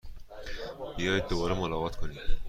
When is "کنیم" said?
1.95-2.17